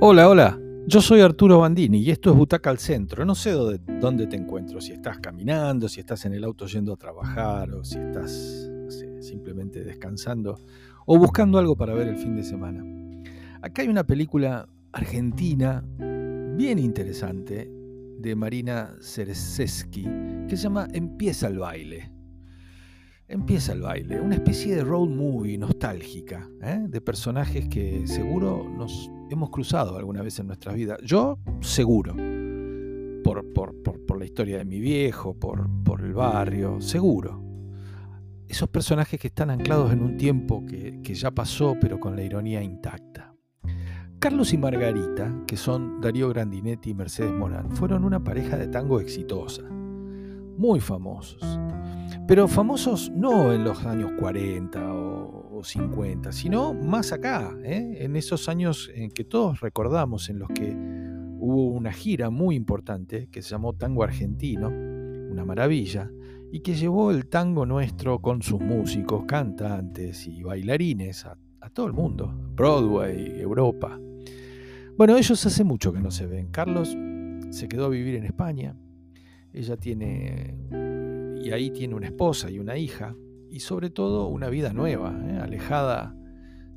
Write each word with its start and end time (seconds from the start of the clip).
Hola, 0.00 0.28
hola. 0.28 0.56
Yo 0.86 1.02
soy 1.02 1.22
Arturo 1.22 1.58
Bandini 1.58 1.98
y 1.98 2.12
esto 2.12 2.30
es 2.30 2.36
Butaca 2.36 2.70
al 2.70 2.78
Centro. 2.78 3.24
No 3.24 3.34
sé 3.34 3.50
dónde, 3.50 4.28
te 4.28 4.36
encuentro, 4.36 4.80
si 4.80 4.92
estás 4.92 5.18
caminando, 5.18 5.88
si 5.88 5.98
estás 5.98 6.24
en 6.24 6.34
el 6.34 6.44
auto 6.44 6.66
yendo 6.66 6.92
a 6.92 6.96
trabajar 6.96 7.72
o 7.72 7.82
si 7.82 7.98
estás 7.98 8.70
simplemente 9.18 9.82
descansando 9.82 10.60
o 11.04 11.18
buscando 11.18 11.58
algo 11.58 11.74
para 11.74 11.94
ver 11.94 12.06
el 12.06 12.16
fin 12.16 12.36
de 12.36 12.44
semana. 12.44 12.84
Acá 13.60 13.82
hay 13.82 13.88
una 13.88 14.04
película 14.04 14.68
argentina 14.92 15.84
bien 15.98 16.78
interesante 16.78 17.68
de 18.20 18.36
Marina 18.36 18.94
Cereseski 19.00 20.04
que 20.48 20.56
se 20.56 20.62
llama 20.62 20.86
Empieza 20.92 21.48
el 21.48 21.58
baile. 21.58 22.12
Empieza 23.26 23.72
el 23.72 23.80
baile, 23.80 24.20
una 24.20 24.36
especie 24.36 24.76
de 24.76 24.84
road 24.84 25.08
movie 25.08 25.58
nostálgica, 25.58 26.48
¿eh? 26.62 26.86
de 26.88 27.00
personajes 27.00 27.68
que 27.68 28.06
seguro 28.06 28.64
nos 28.78 29.10
hemos 29.30 29.50
cruzado 29.50 29.96
alguna 29.96 30.22
vez 30.22 30.38
en 30.38 30.46
nuestras 30.46 30.74
vidas. 30.74 30.98
Yo 31.02 31.38
seguro, 31.60 32.14
por, 33.24 34.18
la 34.18 34.24
historia 34.24 34.58
de 34.58 34.64
mi 34.64 34.80
viejo, 34.80 35.34
por, 35.34 35.68
por 35.84 36.00
el 36.00 36.12
barrio, 36.12 36.80
seguro. 36.80 37.42
Esos 38.48 38.68
personajes 38.68 39.20
que 39.20 39.28
están 39.28 39.50
anclados 39.50 39.92
en 39.92 40.02
un 40.02 40.16
tiempo 40.16 40.64
que, 40.66 41.00
que 41.02 41.14
ya 41.14 41.30
pasó, 41.30 41.76
pero 41.80 42.00
con 42.00 42.16
la 42.16 42.22
ironía 42.22 42.62
intacta. 42.62 43.34
Carlos 44.18 44.52
y 44.52 44.58
Margarita, 44.58 45.44
que 45.46 45.56
son 45.56 46.00
Darío 46.00 46.28
Grandinetti 46.30 46.90
y 46.90 46.94
Mercedes 46.94 47.32
Morán, 47.32 47.70
fueron 47.70 48.04
una 48.04 48.24
pareja 48.24 48.56
de 48.56 48.66
tango 48.66 48.98
exitosa, 48.98 49.62
muy 49.62 50.80
famosos 50.80 51.44
pero 52.28 52.46
famosos 52.46 53.10
no 53.10 53.54
en 53.54 53.64
los 53.64 53.86
años 53.86 54.12
40 54.18 54.92
o, 54.92 55.64
50, 55.64 56.30
sino 56.30 56.74
más 56.74 57.10
acá, 57.10 57.56
¿eh? 57.64 57.96
en 58.00 58.14
esos 58.14 58.48
años 58.48 58.90
en 58.94 59.10
que 59.10 59.24
todos 59.24 59.60
recordamos, 59.60 60.28
en 60.28 60.38
los 60.38 60.48
que 60.50 60.76
hubo 61.40 61.70
una 61.70 61.90
gira 61.90 62.30
muy 62.30 62.54
importante 62.54 63.28
que 63.28 63.42
se 63.42 63.50
llamó 63.50 63.72
Tango 63.72 64.04
Argentino, 64.04 64.68
una 64.68 65.44
maravilla, 65.44 66.12
y 66.52 66.60
que 66.60 66.74
llevó 66.74 67.10
el 67.10 67.26
tango 67.26 67.66
nuestro 67.66 68.20
con 68.20 68.42
sus 68.42 68.60
músicos, 68.60 69.24
cantantes 69.26 70.28
y 70.28 70.42
bailarines 70.42 71.24
a, 71.24 71.36
a 71.60 71.70
todo 71.70 71.86
el 71.86 71.92
mundo, 71.92 72.32
Broadway, 72.54 73.40
Europa. 73.40 73.98
Bueno, 74.96 75.16
ellos 75.16 75.44
hace 75.44 75.64
mucho 75.64 75.92
que 75.92 76.00
no 76.00 76.12
se 76.12 76.26
ven. 76.26 76.48
Carlos 76.52 76.96
se 77.50 77.68
quedó 77.68 77.86
a 77.86 77.88
vivir 77.88 78.14
en 78.14 78.24
España, 78.26 78.76
ella 79.52 79.76
tiene 79.76 80.54
y 81.48 81.52
ahí 81.52 81.70
tiene 81.70 81.94
una 81.94 82.08
esposa 82.08 82.50
y 82.50 82.58
una 82.58 82.76
hija, 82.76 83.16
y 83.50 83.60
sobre 83.60 83.88
todo 83.88 84.26
una 84.26 84.50
vida 84.50 84.74
nueva, 84.74 85.18
¿eh? 85.26 85.38
alejada 85.40 86.14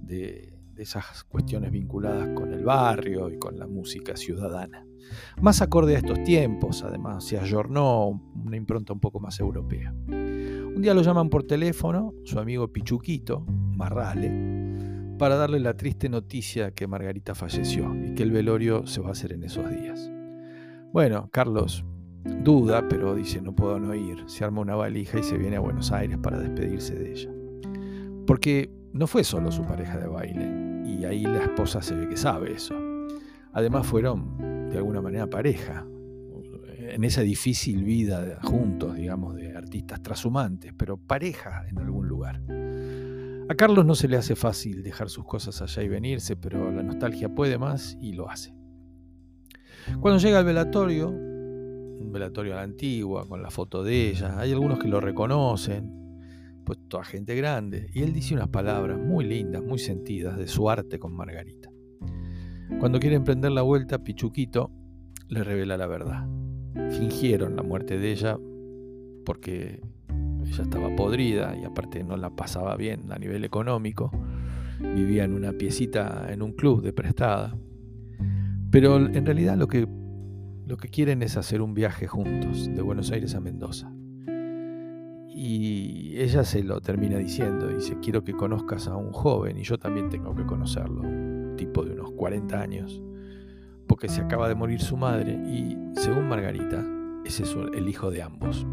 de, 0.00 0.60
de, 0.74 0.82
esas 0.84 1.24
cuestiones 1.24 1.72
vinculadas 1.72 2.28
con 2.36 2.52
el 2.52 2.64
barrio 2.64 3.28
y 3.30 3.36
con 3.36 3.58
la 3.58 3.66
música 3.66 4.16
ciudadana. 4.16 4.86
Más 5.42 5.60
acorde 5.60 5.96
a 5.96 5.98
estos 5.98 6.22
tiempos, 6.22 6.84
además, 6.84 7.24
se 7.24 7.36
ayornó 7.36 8.10
una 8.44 8.56
impronta 8.56 8.92
un 8.92 9.00
poco 9.00 9.18
más 9.18 9.40
europea. 9.40 9.92
Un 10.06 10.80
día 10.80 10.94
lo 10.94 11.02
llaman 11.02 11.30
por 11.30 11.42
teléfono 11.42 12.14
su 12.24 12.38
amigo 12.38 12.72
Pichuquito, 12.72 13.40
Marrale, 13.40 15.16
para 15.18 15.34
darle 15.34 15.58
la 15.58 15.76
triste 15.76 16.08
noticia 16.08 16.70
que 16.70 16.86
Margarita 16.86 17.34
falleció 17.34 17.92
y 18.06 18.14
que 18.14 18.22
el 18.22 18.30
velorio 18.30 18.86
se 18.86 19.00
va 19.00 19.08
a 19.08 19.12
hacer 19.12 19.32
en 19.32 19.42
esos 19.42 19.68
días. 19.68 20.08
Bueno, 20.92 21.28
Carlos 21.32 21.84
Duda, 22.24 22.86
pero 22.88 23.14
dice, 23.14 23.40
no 23.40 23.54
puedo 23.54 23.78
no 23.78 23.94
ir. 23.94 24.24
Se 24.26 24.44
arma 24.44 24.60
una 24.60 24.74
valija 24.74 25.18
y 25.18 25.22
se 25.22 25.38
viene 25.38 25.56
a 25.56 25.60
Buenos 25.60 25.90
Aires 25.92 26.18
para 26.18 26.38
despedirse 26.38 26.94
de 26.94 27.12
ella. 27.12 27.30
Porque 28.26 28.70
no 28.92 29.06
fue 29.06 29.24
solo 29.24 29.50
su 29.50 29.62
pareja 29.62 29.98
de 29.98 30.06
baile, 30.06 30.84
y 30.86 31.04
ahí 31.04 31.22
la 31.22 31.42
esposa 31.42 31.80
se 31.82 31.94
ve 31.94 32.08
que 32.08 32.16
sabe 32.16 32.52
eso. 32.52 32.74
Además 33.52 33.86
fueron, 33.86 34.68
de 34.70 34.76
alguna 34.76 35.00
manera, 35.00 35.28
pareja, 35.28 35.86
en 36.78 37.04
esa 37.04 37.22
difícil 37.22 37.84
vida 37.84 38.38
juntos, 38.42 38.96
digamos, 38.96 39.36
de 39.36 39.56
artistas 39.56 40.02
trashumantes, 40.02 40.72
pero 40.76 40.96
pareja 40.96 41.66
en 41.68 41.78
algún 41.78 42.08
lugar. 42.08 42.42
A 43.48 43.54
Carlos 43.54 43.84
no 43.84 43.94
se 43.94 44.08
le 44.08 44.16
hace 44.16 44.36
fácil 44.36 44.82
dejar 44.82 45.08
sus 45.08 45.24
cosas 45.24 45.60
allá 45.62 45.82
y 45.82 45.88
venirse, 45.88 46.36
pero 46.36 46.70
la 46.70 46.82
nostalgia 46.82 47.34
puede 47.34 47.58
más 47.58 47.96
y 48.00 48.12
lo 48.12 48.28
hace. 48.28 48.54
Cuando 50.00 50.20
llega 50.20 50.38
al 50.38 50.44
velatorio, 50.44 51.29
un 52.00 52.12
velatorio 52.12 52.54
a 52.54 52.56
la 52.56 52.62
antigua, 52.62 53.28
con 53.28 53.42
la 53.42 53.50
foto 53.50 53.82
de 53.82 54.10
ella. 54.10 54.38
Hay 54.38 54.52
algunos 54.52 54.78
que 54.78 54.88
lo 54.88 55.00
reconocen, 55.00 55.90
pues 56.64 56.78
toda 56.88 57.04
gente 57.04 57.34
grande. 57.34 57.90
Y 57.94 58.02
él 58.02 58.12
dice 58.12 58.34
unas 58.34 58.48
palabras 58.48 58.98
muy 58.98 59.24
lindas, 59.24 59.62
muy 59.62 59.78
sentidas, 59.78 60.38
de 60.38 60.48
su 60.48 60.70
arte 60.70 60.98
con 60.98 61.14
Margarita. 61.14 61.70
Cuando 62.78 62.98
quiere 62.98 63.16
emprender 63.16 63.52
la 63.52 63.62
vuelta, 63.62 64.02
Pichuquito 64.02 64.70
le 65.28 65.44
revela 65.44 65.76
la 65.76 65.86
verdad. 65.86 66.28
Fingieron 66.90 67.56
la 67.56 67.62
muerte 67.62 67.98
de 67.98 68.12
ella 68.12 68.38
porque 69.24 69.80
ella 70.44 70.62
estaba 70.62 70.94
podrida 70.96 71.56
y 71.60 71.64
aparte 71.64 72.02
no 72.02 72.16
la 72.16 72.30
pasaba 72.30 72.76
bien 72.76 73.12
a 73.12 73.18
nivel 73.18 73.44
económico. 73.44 74.10
Vivía 74.80 75.24
en 75.24 75.34
una 75.34 75.52
piecita 75.52 76.32
en 76.32 76.42
un 76.42 76.52
club 76.52 76.82
de 76.82 76.92
prestada. 76.92 77.56
Pero 78.70 78.96
en 78.96 79.26
realidad 79.26 79.56
lo 79.56 79.68
que 79.68 79.86
lo 80.70 80.76
que 80.76 80.88
quieren 80.88 81.20
es 81.24 81.36
hacer 81.36 81.62
un 81.62 81.74
viaje 81.74 82.06
juntos, 82.06 82.72
de 82.72 82.80
Buenos 82.80 83.10
Aires 83.10 83.34
a 83.34 83.40
Mendoza. 83.40 83.92
Y 85.28 86.14
ella 86.16 86.44
se 86.44 86.62
lo 86.62 86.80
termina 86.80 87.18
diciendo, 87.18 87.66
dice, 87.66 87.98
quiero 88.00 88.22
que 88.22 88.34
conozcas 88.34 88.86
a 88.86 88.94
un 88.94 89.10
joven 89.10 89.58
y 89.58 89.64
yo 89.64 89.78
también 89.78 90.08
tengo 90.10 90.32
que 90.32 90.46
conocerlo, 90.46 91.00
un 91.00 91.54
tipo 91.56 91.84
de 91.84 91.94
unos 91.94 92.12
40 92.12 92.60
años, 92.60 93.02
porque 93.88 94.08
se 94.08 94.20
acaba 94.20 94.48
de 94.48 94.54
morir 94.54 94.80
su 94.80 94.96
madre 94.96 95.32
y, 95.32 95.76
según 95.94 96.28
Margarita, 96.28 96.86
ese 97.24 97.42
es 97.42 97.56
el 97.74 97.88
hijo 97.88 98.12
de 98.12 98.22
ambos. 98.22 98.64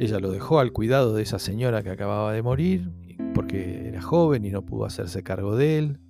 Ella 0.00 0.18
lo 0.18 0.32
dejó 0.32 0.58
al 0.58 0.72
cuidado 0.72 1.14
de 1.14 1.22
esa 1.22 1.38
señora 1.38 1.84
que 1.84 1.90
acababa 1.90 2.32
de 2.32 2.42
morir, 2.42 2.90
porque 3.32 3.86
era 3.86 4.02
joven 4.02 4.44
y 4.44 4.50
no 4.50 4.66
pudo 4.66 4.86
hacerse 4.86 5.22
cargo 5.22 5.54
de 5.54 5.78
él, 5.78 6.00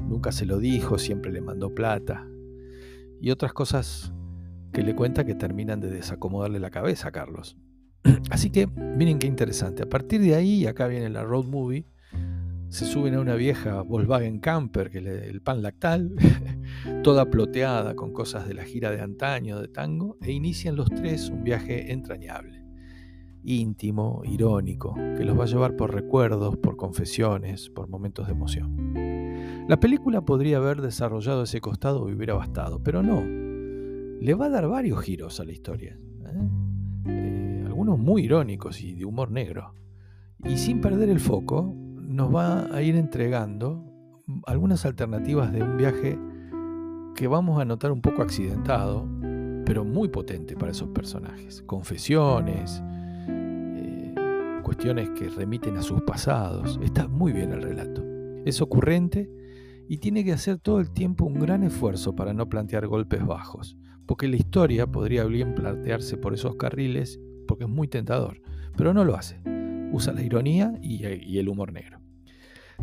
nunca 0.00 0.32
se 0.32 0.44
lo 0.44 0.58
dijo, 0.58 0.98
siempre 0.98 1.30
le 1.30 1.40
mandó 1.40 1.72
plata, 1.72 2.26
y 3.20 3.30
otras 3.30 3.52
cosas 3.52 4.12
que 4.72 4.82
le 4.82 4.94
cuenta 4.94 5.24
que 5.24 5.34
terminan 5.34 5.80
de 5.80 5.90
desacomodarle 5.90 6.60
la 6.60 6.70
cabeza 6.70 7.08
a 7.08 7.12
Carlos. 7.12 7.56
Así 8.30 8.50
que 8.50 8.66
miren 8.66 9.18
qué 9.18 9.26
interesante. 9.26 9.82
A 9.82 9.88
partir 9.88 10.20
de 10.20 10.34
ahí, 10.34 10.66
acá 10.66 10.86
viene 10.86 11.08
la 11.08 11.24
road 11.24 11.44
movie, 11.44 11.86
se 12.68 12.84
suben 12.84 13.14
a 13.14 13.20
una 13.20 13.34
vieja 13.34 13.80
Volkswagen 13.82 14.40
Camper, 14.40 14.90
que 14.90 15.00
le, 15.00 15.26
el 15.28 15.40
pan 15.40 15.62
lactal, 15.62 16.14
toda 17.02 17.30
ploteada 17.30 17.94
con 17.94 18.12
cosas 18.12 18.46
de 18.46 18.54
la 18.54 18.64
gira 18.64 18.90
de 18.90 19.00
antaño 19.00 19.58
de 19.58 19.68
tango, 19.68 20.18
e 20.20 20.32
inician 20.32 20.76
los 20.76 20.90
tres 20.90 21.30
un 21.30 21.44
viaje 21.44 21.92
entrañable, 21.92 22.62
íntimo, 23.42 24.22
irónico, 24.24 24.94
que 25.16 25.24
los 25.24 25.38
va 25.38 25.44
a 25.44 25.48
llevar 25.48 25.76
por 25.76 25.94
recuerdos, 25.94 26.58
por 26.58 26.76
confesiones, 26.76 27.70
por 27.70 27.88
momentos 27.88 28.26
de 28.26 28.32
emoción. 28.32 29.17
La 29.68 29.78
película 29.78 30.22
podría 30.22 30.56
haber 30.56 30.80
desarrollado 30.80 31.42
ese 31.42 31.60
costado 31.60 32.08
y 32.08 32.14
hubiera 32.14 32.34
bastado, 32.34 32.82
pero 32.82 33.02
no. 33.02 33.22
Le 34.20 34.34
va 34.34 34.46
a 34.46 34.48
dar 34.50 34.66
varios 34.66 35.00
giros 35.02 35.40
a 35.40 35.44
la 35.44 35.52
historia. 35.52 35.96
¿eh? 36.24 36.48
Eh, 37.06 37.64
algunos 37.66 37.98
muy 37.98 38.24
irónicos 38.24 38.80
y 38.80 38.94
de 38.94 39.04
humor 39.04 39.30
negro. 39.30 39.74
Y 40.44 40.56
sin 40.56 40.80
perder 40.80 41.10
el 41.10 41.20
foco, 41.20 41.74
nos 41.96 42.34
va 42.34 42.74
a 42.74 42.82
ir 42.82 42.96
entregando 42.96 43.84
algunas 44.46 44.84
alternativas 44.86 45.52
de 45.52 45.62
un 45.62 45.76
viaje 45.76 46.18
que 47.14 47.26
vamos 47.26 47.60
a 47.60 47.64
notar 47.64 47.92
un 47.92 48.00
poco 48.00 48.22
accidentado, 48.22 49.06
pero 49.66 49.84
muy 49.84 50.08
potente 50.08 50.56
para 50.56 50.72
esos 50.72 50.88
personajes. 50.88 51.62
Confesiones, 51.62 52.82
eh, 53.28 54.14
cuestiones 54.62 55.10
que 55.10 55.28
remiten 55.28 55.76
a 55.76 55.82
sus 55.82 56.00
pasados. 56.02 56.80
Está 56.82 57.06
muy 57.06 57.32
bien 57.32 57.52
el 57.52 57.62
relato. 57.62 58.07
Es 58.48 58.62
ocurrente 58.62 59.30
y 59.90 59.98
tiene 59.98 60.24
que 60.24 60.32
hacer 60.32 60.58
todo 60.58 60.80
el 60.80 60.90
tiempo 60.90 61.26
un 61.26 61.38
gran 61.38 61.64
esfuerzo 61.64 62.16
para 62.16 62.32
no 62.32 62.48
plantear 62.48 62.86
golpes 62.86 63.26
bajos, 63.26 63.76
porque 64.06 64.26
la 64.26 64.36
historia 64.36 64.86
podría 64.86 65.24
bien 65.24 65.54
plantearse 65.54 66.16
por 66.16 66.32
esos 66.32 66.56
carriles 66.56 67.20
porque 67.46 67.64
es 67.64 67.70
muy 67.70 67.88
tentador, 67.88 68.40
pero 68.74 68.94
no 68.94 69.04
lo 69.04 69.16
hace. 69.16 69.38
Usa 69.92 70.14
la 70.14 70.22
ironía 70.22 70.72
y, 70.80 71.04
el 71.36 71.48
humor 71.50 71.74
negro. 71.74 72.00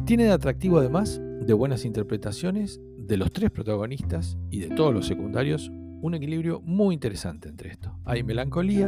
Tiene 0.05 0.25
de 0.25 0.33
atractivo 0.33 0.77
además 0.77 1.19
de 1.41 1.53
buenas 1.53 1.83
interpretaciones 1.83 2.79
de 2.99 3.17
los 3.17 3.31
tres 3.31 3.49
protagonistas 3.49 4.37
y 4.51 4.59
de 4.59 4.69
todos 4.69 4.93
los 4.93 5.07
secundarios, 5.07 5.71
un 6.03 6.13
equilibrio 6.13 6.61
muy 6.61 6.93
interesante 6.93 7.49
entre 7.49 7.71
esto. 7.71 7.97
Hay 8.05 8.21
melancolía, 8.21 8.85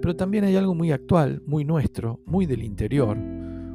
pero 0.00 0.14
también 0.14 0.44
hay 0.44 0.54
algo 0.54 0.76
muy 0.76 0.92
actual, 0.92 1.42
muy 1.44 1.64
nuestro, 1.64 2.20
muy 2.24 2.46
del 2.46 2.62
interior, 2.62 3.18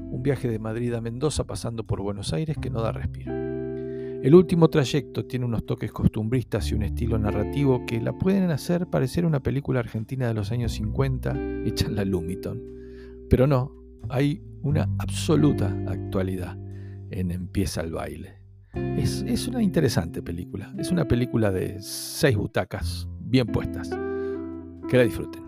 un 0.10 0.24
viaje 0.24 0.48
de 0.48 0.60
Madrid 0.60 0.94
a 0.94 1.02
Mendoza 1.02 1.46
pasando 1.46 1.86
por 1.86 2.02
Buenos 2.02 2.34
Aires 2.34 2.58
que 2.60 2.70
no 2.70 2.82
da 2.82 2.92
respiro. 2.92 3.34
El 3.34 4.34
último 4.34 4.70
trayecto 4.70 5.26
tiene 5.26 5.46
unos 5.46 5.66
toques 5.66 5.92
costumbristas 5.92 6.72
y 6.72 6.76
un 6.76 6.84
estilo 6.84 7.20
narrativo 7.20 7.86
que 7.86 8.02
la 8.02 8.18
pueden 8.18 8.50
hacer 8.50 8.88
parecer 8.88 9.26
una 9.26 9.42
película 9.42 9.80
argentina 9.80 10.28
de 10.28 10.34
los 10.34 10.52
años 10.52 10.72
50 10.74 11.36
hecha 11.66 11.86
en 11.86 11.96
la 11.96 12.04
Lumiton. 12.04 12.62
Pero 13.30 13.46
no, 13.46 13.72
hay 14.10 14.42
una 14.64 14.90
absoluta 14.98 15.68
actualidad 15.88 16.58
en 17.12 17.32
Empieza 17.32 17.82
el 17.82 17.92
baile. 17.92 18.42
Es, 18.74 19.24
es 19.28 19.48
una 19.48 19.62
interesante 19.62 20.22
película. 20.22 20.74
Es 20.78 20.92
una 20.92 21.08
película 21.08 21.52
de 21.52 21.78
seis 21.82 22.36
butacas 22.36 23.08
bien 23.20 23.48
puestas. 23.48 23.90
Que 24.90 24.98
la 24.98 25.04
disfruten. 25.04 25.47